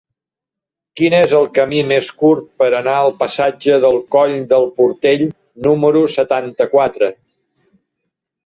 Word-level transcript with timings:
Quin 0.99 1.15
és 1.17 1.33
el 1.39 1.43
camí 1.57 1.81
més 1.91 2.07
curt 2.21 2.47
per 2.63 2.69
anar 2.79 2.95
al 3.01 3.13
passatge 3.21 3.77
del 3.85 3.99
Coll 4.17 4.35
del 4.55 4.67
Portell 4.81 5.27
número 5.69 6.03
setanta-quatre? 6.17 7.13